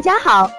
[0.00, 0.50] 大家好，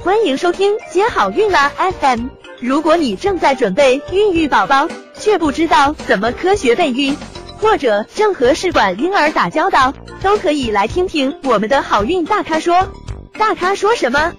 [0.00, 2.26] 欢迎收听接好运啦 FM。
[2.60, 7.16] 如果你正在准备孕育宝宝，却不知道怎么科学备孕，
[7.56, 12.92] 或者正和试管婴儿打交道，都可以来听听我们的好运大咖说。
[13.38, 14.34] 大咖说什么？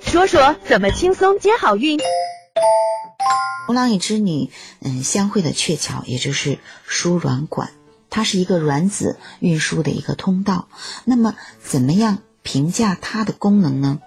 [0.00, 1.98] 说说怎么轻松接好运。
[1.98, 4.48] 牛郎与织女，
[4.80, 6.56] 嗯，相会的鹊桥，也就是
[6.86, 7.72] 输卵管，
[8.08, 10.66] 它是一个卵子运输的一个通道。
[11.04, 14.00] 那么，怎么样评价它的功能呢？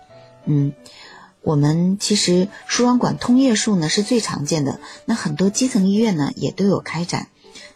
[0.45, 0.73] 嗯，
[1.43, 7.27] 我们其实输卵管通液术呢是最常见的，那很多基层医院呢也都有开展。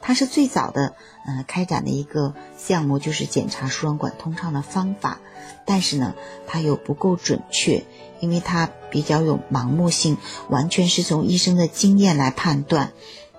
[0.02, 5.20] 它是最早的，呃，开展的一个项目，就是检查输卵管通畅的方法。
[5.68, 6.16] 但是呢，
[6.48, 7.84] 它又不够准确，
[8.20, 10.18] 因为它比较有盲目性，
[10.50, 12.92] 完全是从医生的经验来判断。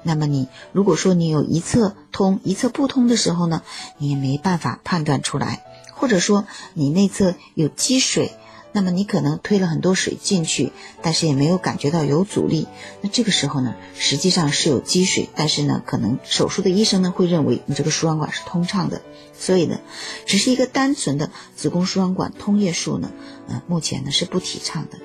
[0.05, 3.63] 那么你如果说你有一侧通一侧不通的时候呢，
[3.99, 5.65] 你也没办法判断出来，
[5.97, 8.31] 或者说你内侧有积水。
[8.73, 12.69] 那么你可能推了很多水进去，但是也没有感觉到有阻力。
[13.01, 19.01] 那这个时候呢，实际上是有积水，但是呢，可能手术的医生呢会认为你这个输卵管是通畅的。
[19.33, 19.81] 所以呢，
[20.27, 23.11] 只是一个单纯的子宫输卵管通液术呢，
[23.49, 24.99] 呃，目前呢是不提倡的。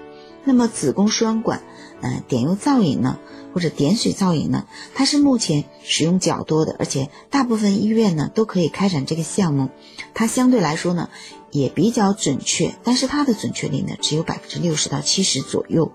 [0.43, 1.61] 那么子宫输卵管，
[2.01, 3.19] 呃，点油造影呢，
[3.53, 9.69] 或者点水造影呢，它是目前使用较多的，而且大部分医院呢都可以开展这个项目。
[10.13, 11.09] 它相对来说呢。
[11.53, 15.91] 也比较准确，但是它的准确率呢只有百分之六十到七十左右。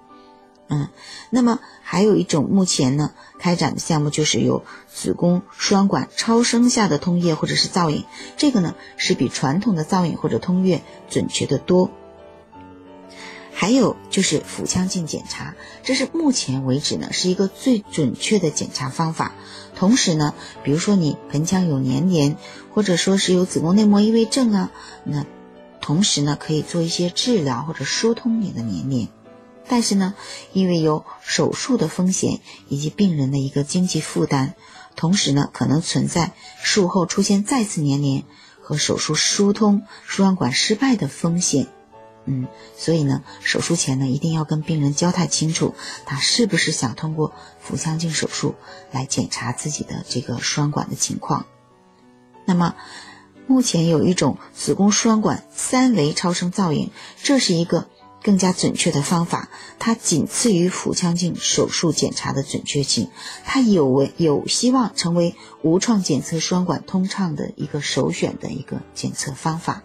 [0.68, 0.88] 嗯，
[1.30, 8.04] 那么还有一种目前呢开展的项目就是有子宫输卵管超声下的通液或者是造影，
[8.36, 11.90] 这个呢是比传统的造影或者通液准确的多。
[13.58, 19.32] 还有就是腹腔镜检查，这是目前为止呢是一个最准确的检查方法。
[19.74, 22.36] 同时呢，比如说你盆腔有粘连，
[22.74, 24.70] 或者说是有子宫内膜异位症啊，
[25.04, 25.24] 那
[25.80, 29.08] 同时呢，可以做一些治疗或者疏通你的黏连，
[29.66, 30.14] 但是呢，
[30.52, 34.52] 因为有手术的风险以及病人的一个经济负担，
[34.96, 38.24] 同时呢，可能存在术后出现再次黏连
[38.60, 41.68] 和手术疏通输卵管失败的风险。
[42.26, 48.54] 嗯，所以呢，手术前呢，一定要跟病人交代清楚，他是不是想通过腹腔镜手术
[48.92, 51.46] 来检查自己的这个输卵管的情况。
[52.44, 52.74] 那么。
[53.48, 56.90] 目前有一种子宫输卵管三维超声造影，
[57.22, 57.86] 这是一个
[58.20, 59.48] 更加准确的方法，
[59.78, 63.08] 它仅次于腹腔镜手术检查的准确性，
[63.44, 69.84] 它有为有希望成为无创检测输卵管通畅的一个首选的一个检测方法。